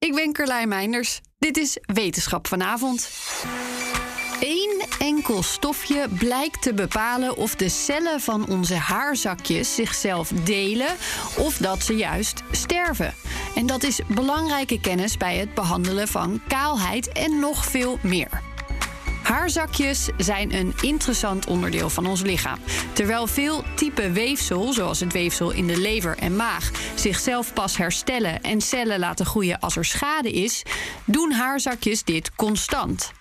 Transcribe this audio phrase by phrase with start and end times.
[0.00, 1.20] Ik ben Carlijn Meinders.
[1.38, 3.10] Dit is Wetenschap vanavond.
[4.40, 10.96] Eén enkel stofje blijkt te bepalen of de cellen van onze haarzakjes zichzelf delen
[11.36, 13.14] of dat ze juist sterven.
[13.54, 18.49] En dat is belangrijke kennis bij het behandelen van kaalheid en nog veel meer.
[19.22, 22.58] Haarzakjes zijn een interessant onderdeel van ons lichaam.
[22.92, 28.42] Terwijl veel type weefsel, zoals het weefsel in de lever en maag, zichzelf pas herstellen
[28.42, 30.62] en cellen laten groeien als er schade is,
[31.04, 33.19] doen haarzakjes dit constant.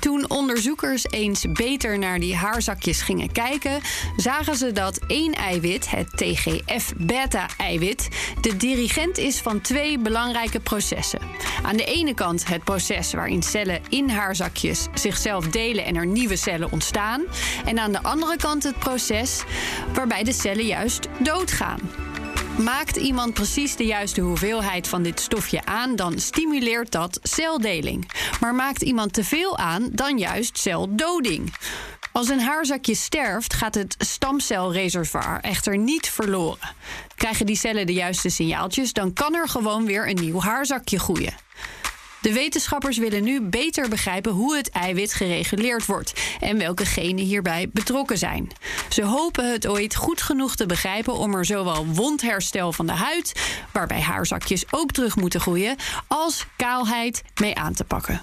[0.00, 3.80] Toen onderzoekers eens beter naar die haarzakjes gingen kijken,
[4.16, 8.08] zagen ze dat één eiwit, het TGF-beta-eiwit,
[8.40, 11.20] de dirigent is van twee belangrijke processen.
[11.62, 16.36] Aan de ene kant het proces waarin cellen in haarzakjes zichzelf delen en er nieuwe
[16.36, 17.22] cellen ontstaan.
[17.64, 19.42] En aan de andere kant het proces
[19.94, 22.07] waarbij de cellen juist doodgaan.
[22.58, 28.10] Maakt iemand precies de juiste hoeveelheid van dit stofje aan, dan stimuleert dat celdeling.
[28.40, 31.54] Maar maakt iemand te veel aan, dan juist celdoding.
[32.12, 36.74] Als een haarzakje sterft, gaat het stamcelreservoir echter niet verloren.
[37.16, 41.34] Krijgen die cellen de juiste signaaltjes, dan kan er gewoon weer een nieuw haarzakje groeien.
[42.20, 47.68] De wetenschappers willen nu beter begrijpen hoe het eiwit gereguleerd wordt en welke genen hierbij
[47.72, 48.50] betrokken zijn.
[48.88, 53.32] Ze hopen het ooit goed genoeg te begrijpen om er zowel wondherstel van de huid,
[53.72, 58.22] waarbij haarzakjes ook terug moeten groeien, als kaalheid mee aan te pakken.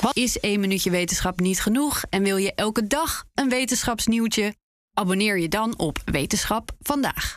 [0.00, 4.54] Wat is één minuutje wetenschap niet genoeg en wil je elke dag een wetenschapsnieuwtje?
[4.94, 7.36] Abonneer je dan op Wetenschap vandaag.